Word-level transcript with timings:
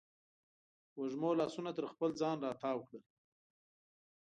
وږمو 0.99 1.31
لاسونه 1.39 1.71
تر 1.77 1.85
خپل 1.93 2.09
ځان 2.21 2.37
راتاو 2.45 2.85
کړل 2.87 3.03